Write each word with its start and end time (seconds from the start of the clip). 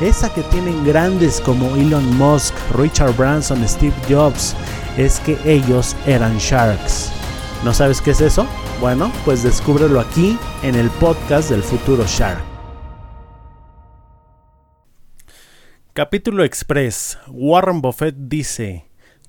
esa 0.00 0.32
que 0.32 0.42
tienen 0.44 0.84
grandes 0.84 1.40
como 1.40 1.76
Elon 1.76 2.16
Musk, 2.16 2.54
Richard 2.74 3.14
Branson, 3.16 3.66
Steve 3.68 3.94
Jobs, 4.08 4.56
es 4.96 5.20
que 5.20 5.38
ellos 5.44 5.96
eran 6.06 6.38
sharks. 6.38 7.12
¿No 7.64 7.74
sabes 7.74 8.00
qué 8.00 8.12
es 8.12 8.20
eso? 8.20 8.46
Bueno, 8.80 9.12
pues 9.26 9.42
descúbrelo 9.42 10.00
aquí 10.00 10.38
en 10.62 10.74
el 10.74 10.88
podcast 10.90 11.50
del 11.50 11.62
futuro 11.62 12.04
Shark. 12.06 12.42
Capítulo 15.92 16.44
Express. 16.44 17.18
Warren 17.28 17.82
Buffett 17.82 18.14
dice, 18.16 18.86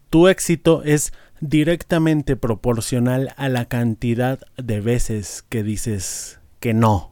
tu 0.10 0.30
éxito 0.30 0.84
es 0.84 1.12
directamente 1.42 2.38
proporcional 2.38 3.34
a 3.36 3.50
la 3.50 3.66
cantidad 3.66 4.40
de 4.56 4.80
veces 4.80 5.44
que 5.50 5.64
dices 5.64 6.40
que 6.62 6.74
no. 6.74 7.11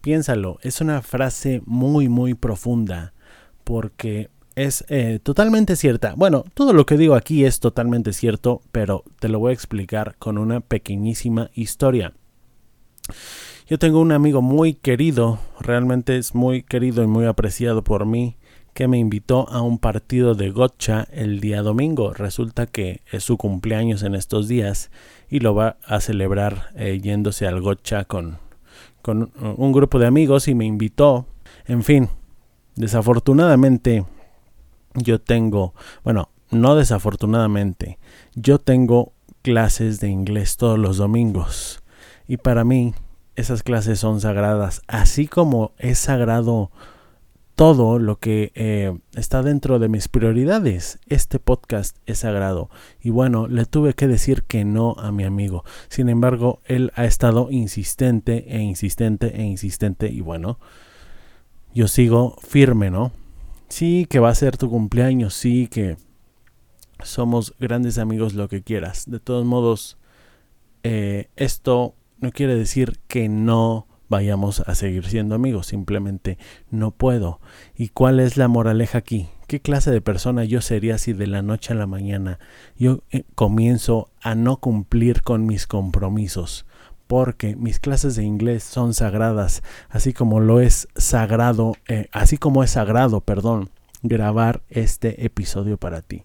Piénsalo, 0.00 0.58
es 0.62 0.80
una 0.80 1.02
frase 1.02 1.62
muy 1.66 2.08
muy 2.08 2.34
profunda 2.34 3.12
porque 3.64 4.30
es 4.56 4.84
eh, 4.88 5.20
totalmente 5.22 5.76
cierta. 5.76 6.14
Bueno, 6.16 6.44
todo 6.54 6.72
lo 6.72 6.86
que 6.86 6.96
digo 6.96 7.14
aquí 7.14 7.44
es 7.44 7.60
totalmente 7.60 8.12
cierto, 8.12 8.62
pero 8.72 9.04
te 9.18 9.28
lo 9.28 9.38
voy 9.38 9.50
a 9.50 9.54
explicar 9.54 10.16
con 10.18 10.38
una 10.38 10.60
pequeñísima 10.60 11.50
historia. 11.54 12.14
Yo 13.66 13.78
tengo 13.78 14.00
un 14.00 14.12
amigo 14.12 14.42
muy 14.42 14.74
querido, 14.74 15.38
realmente 15.60 16.16
es 16.16 16.34
muy 16.34 16.62
querido 16.62 17.04
y 17.04 17.06
muy 17.06 17.26
apreciado 17.26 17.84
por 17.84 18.04
mí, 18.04 18.36
que 18.74 18.88
me 18.88 18.98
invitó 18.98 19.48
a 19.48 19.62
un 19.62 19.78
partido 19.78 20.34
de 20.34 20.50
gotcha 20.50 21.06
el 21.12 21.40
día 21.40 21.62
domingo. 21.62 22.12
Resulta 22.12 22.66
que 22.66 23.02
es 23.10 23.24
su 23.24 23.36
cumpleaños 23.36 24.02
en 24.02 24.14
estos 24.14 24.48
días 24.48 24.90
y 25.28 25.40
lo 25.40 25.54
va 25.54 25.76
a 25.86 26.00
celebrar 26.00 26.70
eh, 26.74 27.00
yéndose 27.00 27.46
al 27.46 27.60
gotcha 27.60 28.04
con 28.04 28.38
con 29.02 29.32
un 29.56 29.72
grupo 29.72 29.98
de 29.98 30.06
amigos 30.06 30.48
y 30.48 30.54
me 30.54 30.64
invitó. 30.64 31.26
En 31.66 31.82
fin, 31.82 32.08
desafortunadamente 32.76 34.04
yo 34.94 35.20
tengo, 35.20 35.74
bueno, 36.04 36.30
no 36.50 36.74
desafortunadamente, 36.74 37.98
yo 38.34 38.58
tengo 38.58 39.12
clases 39.42 40.00
de 40.00 40.08
inglés 40.08 40.56
todos 40.56 40.78
los 40.78 40.96
domingos 40.96 41.82
y 42.26 42.36
para 42.36 42.64
mí 42.64 42.94
esas 43.36 43.62
clases 43.62 43.98
son 43.98 44.20
sagradas, 44.20 44.82
así 44.86 45.26
como 45.26 45.72
es 45.78 45.98
sagrado 45.98 46.70
todo 47.60 47.98
lo 47.98 48.18
que 48.18 48.52
eh, 48.54 48.98
está 49.14 49.42
dentro 49.42 49.78
de 49.78 49.90
mis 49.90 50.08
prioridades. 50.08 50.98
Este 51.08 51.38
podcast 51.38 51.94
es 52.06 52.20
sagrado. 52.20 52.70
Y 53.02 53.10
bueno, 53.10 53.48
le 53.48 53.66
tuve 53.66 53.92
que 53.92 54.08
decir 54.08 54.44
que 54.44 54.64
no 54.64 54.96
a 54.98 55.12
mi 55.12 55.24
amigo. 55.24 55.62
Sin 55.90 56.08
embargo, 56.08 56.62
él 56.64 56.90
ha 56.94 57.04
estado 57.04 57.48
insistente 57.50 58.46
e 58.56 58.62
insistente 58.62 59.38
e 59.38 59.42
insistente. 59.42 60.08
Y 60.08 60.22
bueno, 60.22 60.58
yo 61.74 61.86
sigo 61.86 62.38
firme, 62.40 62.90
¿no? 62.90 63.12
Sí, 63.68 64.06
que 64.08 64.20
va 64.20 64.30
a 64.30 64.34
ser 64.34 64.56
tu 64.56 64.70
cumpleaños. 64.70 65.34
Sí, 65.34 65.68
que 65.70 65.98
somos 67.02 67.54
grandes 67.60 67.98
amigos, 67.98 68.32
lo 68.32 68.48
que 68.48 68.62
quieras. 68.62 69.04
De 69.06 69.20
todos 69.20 69.44
modos, 69.44 69.98
eh, 70.82 71.28
esto 71.36 71.94
no 72.20 72.32
quiere 72.32 72.54
decir 72.54 73.00
que 73.06 73.28
no 73.28 73.86
vayamos 74.10 74.60
a 74.66 74.74
seguir 74.74 75.06
siendo 75.06 75.34
amigos, 75.34 75.68
simplemente 75.68 76.36
no 76.70 76.90
puedo. 76.90 77.40
¿Y 77.74 77.88
cuál 77.88 78.20
es 78.20 78.36
la 78.36 78.48
moraleja 78.48 78.98
aquí? 78.98 79.28
¿Qué 79.46 79.60
clase 79.60 79.90
de 79.90 80.02
persona 80.02 80.44
yo 80.44 80.60
sería 80.60 80.98
si 80.98 81.14
de 81.14 81.26
la 81.26 81.42
noche 81.42 81.72
a 81.72 81.76
la 81.76 81.86
mañana 81.86 82.38
yo 82.76 83.02
eh, 83.10 83.22
comienzo 83.34 84.10
a 84.20 84.34
no 84.34 84.58
cumplir 84.58 85.22
con 85.22 85.46
mis 85.46 85.66
compromisos? 85.66 86.66
Porque 87.06 87.56
mis 87.56 87.78
clases 87.78 88.16
de 88.16 88.24
inglés 88.24 88.62
son 88.64 88.94
sagradas, 88.94 89.62
así 89.88 90.12
como 90.12 90.40
lo 90.40 90.60
es 90.60 90.88
sagrado, 90.96 91.74
eh, 91.88 92.08
así 92.12 92.36
como 92.36 92.62
es 92.62 92.72
sagrado, 92.72 93.20
perdón, 93.20 93.70
grabar 94.02 94.62
este 94.68 95.24
episodio 95.24 95.76
para 95.76 96.02
ti. 96.02 96.22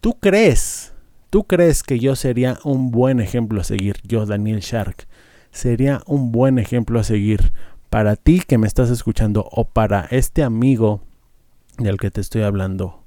¿Tú 0.00 0.18
crees? 0.20 0.92
¿Tú 1.30 1.44
crees 1.44 1.82
que 1.82 1.98
yo 1.98 2.14
sería 2.14 2.58
un 2.62 2.92
buen 2.92 3.18
ejemplo 3.20 3.60
a 3.60 3.64
seguir, 3.64 3.96
yo 4.04 4.24
Daniel 4.24 4.60
Shark? 4.60 5.08
Sería 5.54 6.02
un 6.06 6.32
buen 6.32 6.58
ejemplo 6.58 7.00
a 7.00 7.04
seguir 7.04 7.52
para 7.88 8.16
ti 8.16 8.42
que 8.46 8.58
me 8.58 8.66
estás 8.66 8.90
escuchando 8.90 9.48
o 9.50 9.64
para 9.64 10.02
este 10.10 10.42
amigo 10.42 11.00
del 11.78 11.96
que 11.96 12.10
te 12.10 12.20
estoy 12.20 12.42
hablando, 12.42 13.04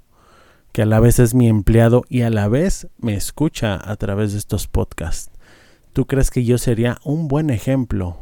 que 0.71 0.81
a 0.81 0.85
la 0.85 0.99
vez 0.99 1.19
es 1.19 1.35
mi 1.35 1.47
empleado 1.49 2.03
y 2.09 2.21
a 2.21 2.29
la 2.29 2.47
vez 2.47 2.87
me 2.97 3.13
escucha 3.13 3.79
a 3.83 3.95
través 3.97 4.31
de 4.31 4.39
estos 4.39 4.67
podcasts. 4.67 5.31
¿Tú 5.91 6.07
crees 6.07 6.31
que 6.31 6.45
yo 6.45 6.57
sería 6.57 6.99
un 7.03 7.27
buen 7.27 7.49
ejemplo 7.49 8.17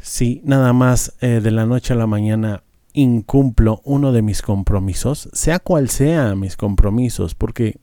si 0.00 0.42
nada 0.44 0.72
más 0.72 1.14
eh, 1.20 1.40
de 1.42 1.50
la 1.50 1.66
noche 1.66 1.94
a 1.94 1.96
la 1.96 2.06
mañana 2.06 2.62
incumplo 2.92 3.80
uno 3.84 4.12
de 4.12 4.22
mis 4.22 4.42
compromisos, 4.42 5.28
sea 5.32 5.58
cual 5.58 5.88
sea 5.88 6.34
mis 6.34 6.56
compromisos, 6.56 7.34
porque 7.34 7.78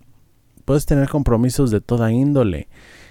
puedes 0.66 0.86
tener 0.86 1.08
compromisos 1.08 1.72
de 1.72 1.80
toda 1.80 2.12
índole 2.12 2.68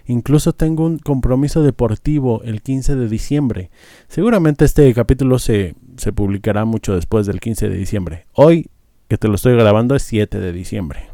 Incluso 0.06 0.52
tengo 0.52 0.84
un 0.84 0.98
compromiso 0.98 1.62
deportivo 1.62 2.42
el 2.44 2.60
15 2.60 2.94
de 2.96 3.08
diciembre. 3.08 3.70
Seguramente 4.08 4.64
este 4.64 4.92
capítulo 4.92 5.38
se, 5.38 5.74
se 5.96 6.12
publicará 6.12 6.64
mucho 6.66 6.94
después 6.94 7.26
del 7.26 7.40
15 7.40 7.70
de 7.70 7.76
diciembre. 7.76 8.26
Hoy, 8.34 8.68
que 9.08 9.16
te 9.16 9.28
lo 9.28 9.36
estoy 9.36 9.56
grabando, 9.56 9.94
es 9.94 10.02
7 10.02 10.40
de 10.40 10.52
diciembre. 10.52 11.06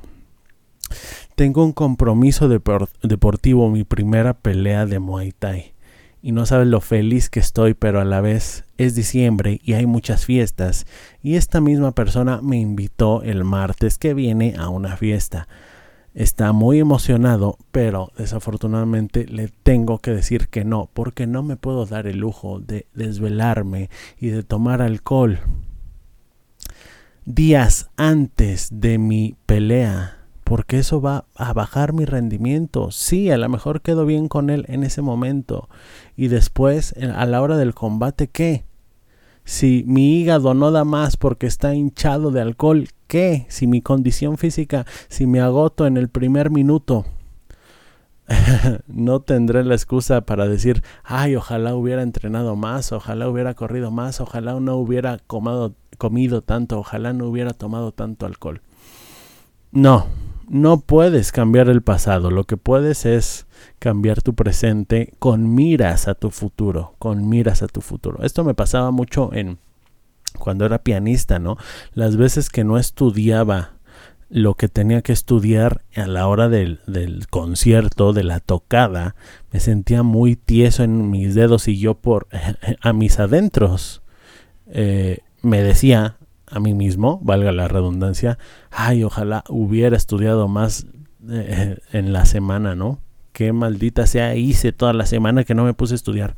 Tengo 1.37 1.65
un 1.65 1.73
compromiso 1.73 2.49
deportivo, 2.49 3.71
mi 3.71 3.84
primera 3.84 4.34
pelea 4.34 4.87
de 4.87 4.99
Muay 4.99 5.33
Thai. 5.33 5.73
Y 6.21 6.33
no 6.33 6.45
sabes 6.45 6.67
lo 6.67 6.81
feliz 6.81 7.31
que 7.31 7.41
estoy, 7.41 7.75
pero 7.75 8.00
a 8.00 8.05
la 8.05 8.21
vez 8.21 8.65
es 8.77 8.95
diciembre 8.95 9.61
y 9.62 9.75
hay 9.75 9.87
muchas 9.87 10.27
fiestas. 10.27 10.84
Y 11.23 11.37
esta 11.37 11.61
misma 11.61 11.93
persona 11.93 12.41
me 12.43 12.59
invitó 12.59 13.23
el 13.23 13.45
martes 13.45 13.97
que 13.97 14.15
viene 14.15 14.55
a 14.59 14.69
una 14.69 14.97
fiesta 14.97 15.47
está 16.15 16.53
muy 16.53 16.78
emocionado, 16.78 17.56
pero 17.71 18.10
desafortunadamente 18.16 19.26
le 19.26 19.48
tengo 19.62 19.98
que 19.98 20.12
decir 20.12 20.48
que 20.48 20.65
no, 20.65 20.91
porque 20.93 21.26
no 21.26 21.43
me 21.43 21.56
puedo 21.56 21.87
dar 21.87 22.06
el 22.06 22.19
lujo 22.19 22.60
de 22.60 22.87
desvelarme 22.94 23.91
y 24.19 24.28
de 24.28 24.43
tomar 24.43 24.82
alcohol 24.82 25.41
días 27.25 27.90
antes 27.96 28.69
de 28.73 28.99
mi 28.99 29.37
pelea, 29.46 30.19
porque 30.44 30.79
eso 30.79 31.00
va 31.00 31.26
a 31.37 31.52
bajar 31.52 31.93
mi 31.93 32.05
rendimiento. 32.05 32.90
Sí, 32.90 33.31
a 33.31 33.38
lo 33.38 33.49
mejor 33.49 33.82
quedo 33.82 34.06
bien 34.06 34.29
con 34.29 34.50
él 34.50 34.64
en 34.69 34.82
ese 34.82 35.02
momento 35.02 35.69
y 36.17 36.29
después 36.29 36.94
a 37.14 37.26
la 37.26 37.40
hora 37.40 37.56
del 37.56 37.75
combate, 37.75 38.29
¿qué? 38.29 38.64
Si 39.50 39.82
mi 39.85 40.20
hígado 40.20 40.55
no 40.55 40.70
da 40.70 40.85
más 40.85 41.17
porque 41.17 41.49
está 41.49 41.75
hinchado 41.75 42.31
de 42.31 42.41
alcohol, 42.41 42.87
¿qué? 43.08 43.47
Si 43.49 43.67
mi 43.67 43.82
condición 43.82 44.38
física, 44.38 44.87
si 45.08 45.26
me 45.26 45.41
agoto 45.41 45.88
en 45.88 45.97
el 45.97 46.08
primer 46.08 46.50
minuto, 46.50 47.05
no 48.87 49.23
tendré 49.23 49.64
la 49.64 49.75
excusa 49.75 50.20
para 50.20 50.47
decir, 50.47 50.85
ay, 51.02 51.35
ojalá 51.35 51.75
hubiera 51.75 52.02
entrenado 52.02 52.55
más, 52.55 52.93
ojalá 52.93 53.29
hubiera 53.29 53.55
corrido 53.55 53.91
más, 53.91 54.20
ojalá 54.20 54.61
no 54.61 54.76
hubiera 54.76 55.19
comido 55.26 56.43
tanto, 56.43 56.79
ojalá 56.79 57.12
no 57.12 57.26
hubiera 57.26 57.52
tomado 57.52 57.91
tanto 57.91 58.26
alcohol. 58.26 58.62
No, 59.73 60.06
no 60.50 60.81
puedes 60.81 61.31
cambiar 61.31 61.69
el 61.69 61.81
pasado, 61.81 62.32
lo 62.32 62.43
que 62.43 62.56
puedes 62.56 63.06
es 63.06 63.47
cambiar 63.79 64.20
tu 64.20 64.35
presente 64.35 65.14
con 65.20 65.55
miras 65.55 66.08
a 66.08 66.17
tu 66.17 66.32
futuro, 66.32 66.97
con 66.99 67.29
miras 67.29 67.62
a 67.62 67.69
tu 67.69 67.81
futuro. 67.81 68.25
Esto 68.25 68.43
me 68.43 68.55
pasaba 68.55 68.91
mucho 68.91 69.31
en 69.32 69.58
cuando 70.41 70.67
era 70.67 70.82
pianista, 70.82 71.38
¿no? 71.38 71.56
Las 71.94 72.17
veces 72.17 72.50
que 72.50 72.64
no 72.64 72.79
estudiaba 72.79 73.75
lo 74.29 74.55
que 74.55 74.69
tenía 74.69 75.02
que 75.02 75.12
estudiar 75.12 75.82
a 75.94 76.08
la 76.08 76.26
hora 76.26 76.49
del, 76.49 76.81
del, 76.88 77.29
concierto, 77.29 78.12
de 78.12 78.25
la 78.25 78.41
tocada, 78.41 79.14
me 79.52 79.61
sentía 79.61 80.02
muy 80.02 80.35
tieso 80.35 80.82
en 80.82 81.11
mis 81.11 81.37
dedos 81.37 81.69
y 81.69 81.79
yo 81.79 81.94
por 81.94 82.26
a 82.81 82.93
mis 82.93 83.20
adentros 83.20 84.02
eh, 84.67 85.19
me 85.43 85.62
decía 85.62 86.17
a 86.50 86.61
mí 86.61 86.75
mismo, 86.75 87.20
valga 87.23 87.52
la 87.52 87.69
redundancia, 87.69 88.38
ay, 88.70 89.05
ojalá 89.05 89.44
hubiera 89.49 89.97
estudiado 89.97 90.49
más 90.49 90.87
eh, 91.29 91.79
en 91.93 92.12
la 92.12 92.25
semana, 92.26 92.75
¿no? 92.75 93.00
Qué 93.32 93.52
maldita 93.52 94.06
sea, 94.06 94.35
hice 94.35 94.73
toda 94.73 94.93
la 94.93 95.06
semana 95.06 95.44
que 95.44 95.55
no 95.55 95.64
me 95.64 95.75
puse 95.75 95.94
a 95.94 95.97
estudiar. 95.97 96.35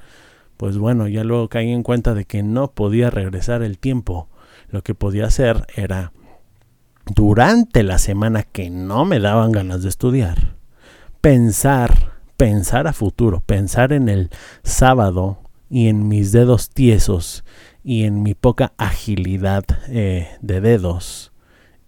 Pues 0.57 0.79
bueno, 0.79 1.09
ya 1.09 1.25
luego 1.25 1.49
caí 1.49 1.71
en 1.71 1.83
cuenta 1.83 2.15
de 2.15 2.25
que 2.25 2.43
no 2.43 2.73
podía 2.73 3.11
regresar 3.11 3.63
el 3.63 3.79
tiempo. 3.79 4.29
Lo 4.69 4.83
que 4.83 4.95
podía 4.95 5.27
hacer 5.27 5.67
era 5.75 6.13
durante 7.07 7.83
la 7.83 7.99
semana 7.99 8.43
que 8.43 8.71
no 8.71 9.05
me 9.05 9.19
daban 9.19 9.53
ganas 9.53 9.83
de 9.83 9.89
estudiar, 9.89 10.57
pensar, 11.21 12.13
pensar 12.37 12.87
a 12.87 12.93
futuro, 12.93 13.41
pensar 13.41 13.93
en 13.93 14.09
el 14.09 14.31
sábado 14.63 15.39
y 15.69 15.89
en 15.89 16.07
mis 16.07 16.33
dedos 16.33 16.71
tiesos 16.71 17.45
y 17.85 18.05
en 18.05 18.23
mi 18.23 18.35
poca 18.35 18.73
agilidad 18.77 19.65
eh, 19.89 20.29
de 20.41 20.61
dedos 20.61 21.33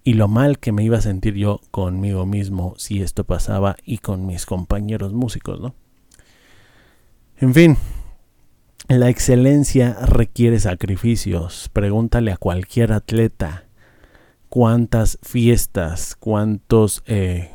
y 0.04 0.14
lo 0.14 0.28
mal 0.28 0.58
que 0.58 0.72
me 0.72 0.84
iba 0.84 0.98
a 0.98 1.02
sentir 1.02 1.34
yo 1.34 1.60
conmigo 1.70 2.26
mismo 2.26 2.74
si 2.76 3.00
esto 3.00 3.24
pasaba 3.24 3.76
y 3.84 3.98
con 3.98 4.26
mis 4.26 4.44
compañeros 4.44 5.14
músicos, 5.14 5.60
¿no? 5.60 5.74
En 7.38 7.54
fin, 7.54 7.76
la 8.88 9.08
excelencia 9.08 9.96
requiere 10.04 10.60
sacrificios. 10.60 11.70
Pregúntale 11.72 12.32
a 12.32 12.36
cualquier 12.36 12.92
atleta 12.92 13.64
cuántas 14.50 15.18
fiestas, 15.22 16.14
cuántos, 16.14 17.02
eh, 17.06 17.50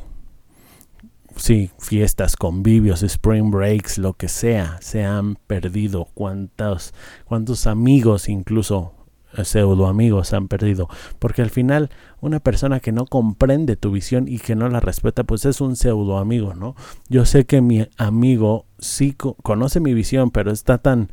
sí, 1.36 1.70
fiestas, 1.78 2.36
convivios, 2.36 3.02
spring 3.02 3.50
breaks, 3.50 3.98
lo 3.98 4.14
que 4.14 4.28
sea, 4.28 4.78
se 4.80 5.04
han 5.04 5.36
perdido, 5.36 6.08
cuántos, 6.14 6.94
cuántos 7.24 7.66
amigos 7.66 8.28
incluso 8.28 8.94
eh, 9.36 9.44
pseudo 9.44 9.86
amigos 9.86 10.32
han 10.32 10.48
perdido. 10.48 10.88
Porque 11.18 11.42
al 11.42 11.50
final, 11.50 11.90
una 12.20 12.40
persona 12.40 12.80
que 12.80 12.92
no 12.92 13.06
comprende 13.06 13.76
tu 13.76 13.92
visión 13.92 14.26
y 14.28 14.38
que 14.38 14.56
no 14.56 14.68
la 14.68 14.80
respeta, 14.80 15.24
pues 15.24 15.44
es 15.44 15.60
un 15.60 15.76
pseudo 15.76 16.18
amigo, 16.18 16.54
¿no? 16.54 16.74
Yo 17.08 17.24
sé 17.24 17.44
que 17.46 17.60
mi 17.60 17.88
amigo 17.96 18.66
sí 18.78 19.14
conoce 19.42 19.80
mi 19.80 19.94
visión, 19.94 20.30
pero 20.30 20.50
está 20.50 20.78
tan 20.78 21.10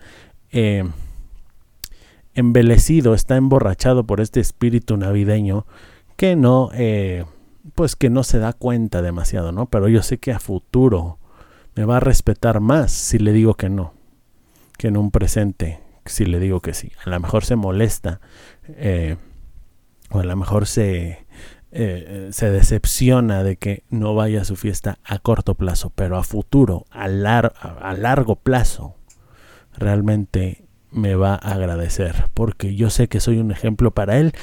eh, 0.52 0.84
embelecido, 2.34 3.14
está 3.14 3.36
emborrachado 3.36 4.06
por 4.06 4.22
este 4.22 4.40
espíritu 4.40 4.98
navideño 4.98 5.66
que 6.16 6.36
no, 6.36 6.72
eh, 6.74 7.26
pues 7.76 7.96
que 7.96 8.10
no 8.10 8.24
se 8.24 8.40
da 8.40 8.54
cuenta 8.54 9.02
demasiado, 9.02 9.52
¿no? 9.52 9.68
Pero 9.68 9.88
yo 9.88 10.04
sé 10.04 10.18
que 10.18 10.32
a 10.32 10.40
futuro 10.40 11.20
me 11.76 11.86
va 11.86 11.98
a 11.98 12.02
respetar 12.02 12.60
más 12.60 12.92
si 12.92 13.20
le 13.20 13.34
digo 13.34 13.56
que 13.56 13.70
no, 13.70 13.94
que 14.78 14.88
en 14.88 14.98
un 14.98 15.12
presente 15.12 15.82
si 16.06 16.26
le 16.26 16.40
digo 16.40 16.62
que 16.62 16.74
sí. 16.74 16.92
A 17.06 17.10
lo 17.10 17.20
mejor 17.20 17.46
se 17.46 17.56
molesta 17.56 18.20
eh, 18.68 19.18
o 20.10 20.20
a 20.20 20.24
lo 20.24 20.36
mejor 20.36 20.68
se, 20.68 21.26
eh, 21.72 22.30
se 22.32 22.50
decepciona 22.50 23.44
de 23.44 23.58
que 23.58 23.84
no 23.90 24.16
vaya 24.16 24.42
a 24.42 24.46
su 24.46 24.56
fiesta 24.56 25.00
a 25.04 25.20
corto 25.20 25.56
plazo, 25.56 25.92
pero 25.94 26.18
a 26.18 26.24
futuro, 26.24 26.86
a, 26.92 27.04
a 27.04 27.94
largo 27.94 28.36
plazo, 28.36 28.96
realmente 29.78 30.66
me 30.92 31.16
va 31.16 31.34
a 31.34 31.54
agradecer, 31.54 32.30
porque 32.34 32.76
yo 32.76 32.90
sé 32.90 33.08
que 33.08 33.20
soy 33.20 33.38
un 33.38 33.52
ejemplo 33.52 33.92
para 33.92 34.18
él 34.18 34.34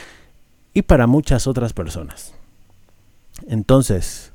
y 0.75 0.83
para 0.83 1.07
muchas 1.07 1.47
otras 1.47 1.73
personas. 1.73 2.35
Entonces, 3.47 4.33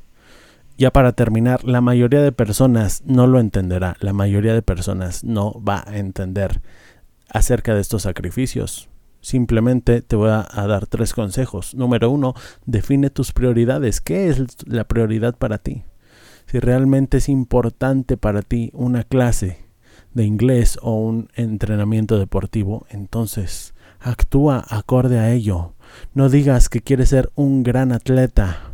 ya 0.77 0.91
para 0.91 1.11
terminar, 1.11 1.63
la 1.63 1.81
mayoría 1.81 2.21
de 2.21 2.31
personas 2.31 3.03
no 3.05 3.27
lo 3.27 3.39
entenderá, 3.39 3.97
la 3.99 4.13
mayoría 4.13 4.53
de 4.53 4.61
personas 4.61 5.23
no 5.23 5.61
va 5.61 5.83
a 5.85 5.97
entender 5.97 6.61
acerca 7.29 7.75
de 7.75 7.81
estos 7.81 8.03
sacrificios. 8.03 8.89
Simplemente 9.21 10.01
te 10.01 10.15
voy 10.15 10.29
a, 10.29 10.47
dar 10.67 10.87
tres 10.87 11.13
consejos. 11.13 11.75
Número 11.75 12.09
uno, 12.09 12.33
define 12.65 13.09
tus 13.09 13.33
prioridades. 13.33 13.99
¿Qué 13.99 14.29
es 14.29 14.65
la 14.65 14.85
prioridad 14.85 15.35
para 15.35 15.57
ti? 15.57 15.83
Si 16.45 16.59
realmente 16.59 17.17
es 17.17 17.27
importante 17.27 18.15
para 18.15 18.41
ti 18.41 18.71
una 18.73 19.03
clase 19.03 19.57
de 20.13 20.23
inglés 20.23 20.79
o 20.81 20.95
un 20.95 21.29
entrenamiento 21.35 22.17
deportivo, 22.17 22.87
entonces 22.89 23.73
actúa 23.99 24.63
acorde 24.69 25.19
a 25.19 25.31
ello. 25.31 25.73
No 26.13 26.29
digas 26.29 26.69
que 26.69 26.81
quieres 26.81 27.09
ser 27.09 27.29
un 27.35 27.63
gran 27.63 27.91
atleta, 27.91 28.68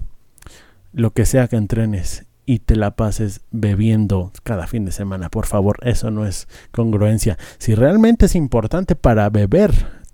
lo 0.95 1.11
que 1.11 1.25
sea 1.25 1.47
que 1.49 1.57
entrenes 1.57 2.25
y 2.45 2.59
te 2.59 2.75
la 2.75 2.95
pases 2.95 3.41
bebiendo 3.51 4.31
cada 4.43 4.65
fin 4.65 4.85
de 4.85 4.91
semana. 4.91 5.29
Por 5.29 5.45
favor, 5.45 5.77
eso 5.81 6.09
no 6.09 6.25
es 6.25 6.47
congruencia. 6.71 7.37
Si 7.57 7.75
realmente 7.75 8.27
es 8.27 8.35
importante 8.35 8.95
para 8.95 9.29
beber, 9.29 9.73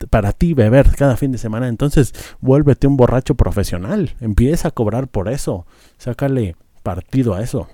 para 0.10 0.32
ti 0.32 0.54
beber 0.54 0.96
cada 0.96 1.18
fin 1.18 1.32
de 1.32 1.38
semana, 1.38 1.68
entonces 1.68 2.14
vuélvete 2.40 2.88
un 2.88 2.98
borracho 2.98 3.36
profesional. 3.36 4.16
Empieza 4.22 4.70
a 4.70 4.72
cobrar 4.72 5.08
por 5.08 5.30
eso. 5.30 5.68
Sácale 5.98 6.56
partido 6.82 7.36
a 7.36 7.42
eso. 7.42 7.68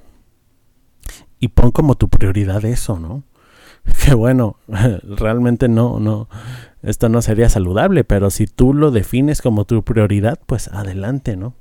Y 1.39 1.50
pon 1.50 1.71
como 1.71 1.95
tu 1.95 2.09
prioridad 2.09 2.65
eso, 2.65 3.00
¿no? 3.00 3.24
que 4.06 4.15
bueno, 4.15 4.57
realmente 4.68 5.69
no, 5.69 6.01
no, 6.01 6.27
esto 6.81 7.07
no 7.07 7.21
sería 7.21 7.48
saludable, 7.48 8.04
pero 8.04 8.31
si 8.31 8.48
tú 8.48 8.74
lo 8.74 8.92
defines 8.92 9.42
como 9.42 9.63
tu 9.63 9.83
prioridad, 9.83 10.39
pues 10.45 10.68
adelante, 10.68 11.38
¿no? 11.38 11.54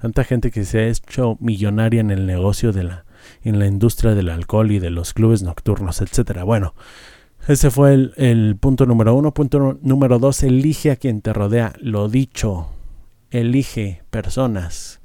Tanta 0.00 0.24
gente 0.24 0.50
que 0.50 0.64
se 0.64 0.80
ha 0.80 0.88
hecho 0.88 1.36
millonaria 1.40 2.00
en 2.00 2.10
el 2.10 2.26
negocio 2.26 2.72
de 2.72 2.84
la, 2.84 3.04
en 3.42 3.58
la 3.58 3.66
industria 3.66 4.14
del 4.14 4.28
alcohol 4.28 4.70
y 4.70 4.78
de 4.78 4.90
los 4.90 5.14
clubes 5.14 5.42
nocturnos, 5.42 6.00
etcétera. 6.00 6.44
Bueno, 6.44 6.74
ese 7.48 7.70
fue 7.70 7.92
el, 7.94 8.56
punto 8.60 8.86
número 8.86 9.14
uno. 9.14 9.34
Punto 9.34 9.78
número 9.82 10.18
dos, 10.18 10.42
elige 10.42 10.90
a 10.90 10.96
quien 10.96 11.20
te 11.22 11.32
rodea. 11.32 11.72
Lo 11.80 12.08
dicho, 12.08 12.68
elige 13.30 14.02
personas 14.10 15.00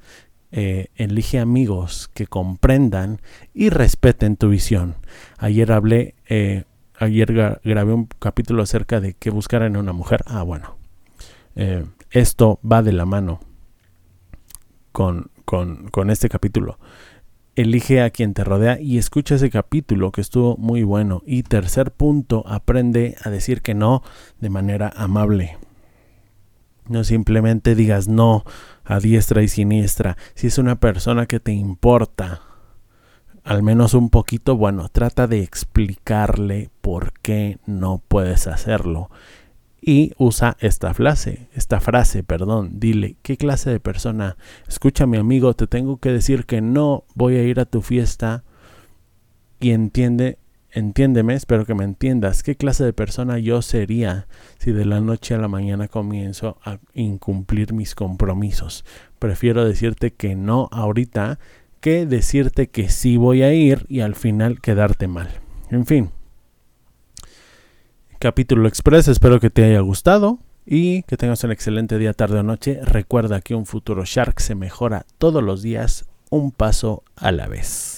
eh, 0.49 0.87
elige 0.95 1.39
amigos 1.39 2.09
que 2.13 2.25
comprendan 2.25 3.19
y 3.53 3.69
respeten 3.69 4.37
tu 4.37 4.49
visión. 4.49 4.95
Ayer 5.37 5.73
hablé, 5.73 6.15
eh, 6.29 6.63
ayer 6.97 7.59
grabé 7.63 7.93
un 7.93 8.07
capítulo 8.19 8.63
acerca 8.63 9.01
de 9.01 9.13
qué 9.13 9.29
buscar 9.29 9.63
en 9.63 9.75
una 9.75 9.91
mujer. 9.91 10.23
Ah, 10.25 10.43
bueno, 10.43 10.77
eh, 11.55 11.85
esto 12.11 12.59
va 12.69 12.81
de 12.81 12.93
la 12.93 13.05
mano 13.05 13.41
con, 14.97 15.29
con, 15.91 16.09
este 16.09 16.27
capítulo. 16.27 16.79
Elige 17.55 18.01
a 18.01 18.09
quien 18.09 18.33
te 18.33 18.43
rodea 18.43 18.81
y 18.81 18.97
escucha 18.97 19.35
ese 19.35 19.51
capítulo 19.51 20.11
que 20.11 20.21
estuvo 20.21 20.57
muy 20.57 20.81
bueno. 20.81 21.21
Y 21.23 21.43
tercer 21.43 21.91
punto, 21.91 22.43
aprende 22.47 23.15
a 23.23 23.29
decir 23.29 23.61
que 23.61 23.75
no 23.75 24.01
de 24.39 24.49
manera 24.49 24.91
amable. 24.95 25.59
No 26.87 27.03
simplemente 27.03 27.75
digas 27.75 28.07
no 28.07 28.43
a 28.83 28.99
diestra 28.99 29.43
y 29.43 29.49
siniestra. 29.49 30.17
Si 30.33 30.47
es 30.47 30.57
una 30.57 30.79
persona 30.79 31.27
que 31.27 31.39
te 31.39 31.51
importa, 31.51 32.41
al 33.43 33.61
menos 33.61 33.93
un 33.93 34.09
poquito, 34.09 34.57
bueno, 34.57 34.89
trata 34.89 35.27
de 35.27 35.43
explicarle 35.43 36.71
por 36.81 37.13
qué 37.21 37.59
no 37.67 38.01
puedes 38.07 38.47
hacerlo. 38.47 39.11
Y 39.79 40.13
usa 40.17 40.57
esta 40.59 40.93
frase, 40.93 41.49
esta 41.53 41.79
frase, 41.79 42.23
perdón, 42.23 42.79
dile, 42.79 43.15
¿qué 43.21 43.37
clase 43.37 43.69
de 43.69 43.79
persona? 43.79 44.35
Escucha 44.67 45.05
mi 45.05 45.17
amigo, 45.17 45.53
te 45.53 45.67
tengo 45.67 45.97
que 45.97 46.11
decir 46.11 46.45
que 46.45 46.61
no 46.61 47.05
voy 47.15 47.35
a 47.35 47.43
ir 47.43 47.59
a 47.59 47.65
tu 47.65 47.81
fiesta 47.81 48.43
y 49.59 49.71
entiende 49.71 50.39
Entiéndeme, 50.77 51.33
espero 51.33 51.65
que 51.65 51.73
me 51.73 51.85
entiendas, 51.85 52.43
qué 52.43 52.55
clase 52.55 52.83
de 52.83 52.93
persona 52.93 53.39
yo 53.39 53.63
sería 53.63 54.27
si 54.59 54.71
de 54.71 54.85
la 54.85 55.01
noche 55.01 55.33
a 55.33 55.39
la 55.39 55.47
mañana 55.47 55.87
comienzo 55.87 56.59
a 56.63 56.77
incumplir 56.93 57.73
mis 57.73 57.95
compromisos. 57.95 58.85
Prefiero 59.17 59.65
decirte 59.65 60.11
que 60.13 60.35
no 60.35 60.69
ahorita 60.71 61.39
que 61.79 62.05
decirte 62.05 62.67
que 62.67 62.89
sí 62.89 63.17
voy 63.17 63.41
a 63.43 63.53
ir 63.53 63.87
y 63.89 64.01
al 64.01 64.13
final 64.13 64.61
quedarte 64.61 65.07
mal. 65.07 65.29
En 65.71 65.85
fin. 65.85 66.11
Capítulo 68.19 68.67
Express, 68.67 69.09
espero 69.09 69.39
que 69.39 69.51
te 69.51 69.63
haya 69.63 69.79
gustado 69.81 70.39
y 70.65 71.03
que 71.03 71.17
tengas 71.17 71.43
un 71.43 71.51
excelente 71.51 71.99
día, 71.99 72.13
tarde 72.13 72.39
o 72.39 72.43
noche. 72.43 72.79
Recuerda 72.83 73.41
que 73.41 73.53
un 73.53 73.67
futuro 73.67 74.05
Shark 74.05 74.39
se 74.39 74.55
mejora 74.55 75.05
todos 75.19 75.43
los 75.43 75.61
días, 75.61 76.05
un 76.31 76.51
paso 76.51 77.03
a 77.15 77.31
la 77.31 77.45
vez. 77.45 77.96